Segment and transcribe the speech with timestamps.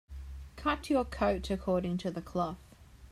[0.55, 2.57] Cut your coat according to the cloth.